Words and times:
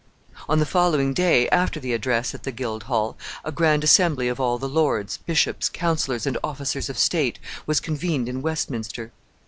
On 0.49 0.57
the 0.57 0.65
following 0.65 1.13
day 1.13 1.47
after 1.49 1.79
the 1.79 1.93
address 1.93 2.33
at 2.33 2.41
the 2.41 2.51
Guildhall, 2.51 3.15
a 3.45 3.51
grand 3.51 3.83
assembly 3.83 4.27
of 4.29 4.39
all 4.39 4.57
the 4.57 4.67
lords, 4.67 5.17
bishops, 5.17 5.69
councilors, 5.69 6.25
and 6.25 6.39
officers 6.43 6.89
of 6.89 6.97
state 6.97 7.37
was 7.67 7.79
convened 7.79 8.27
in 8.27 8.41
Westminster. 8.41 9.11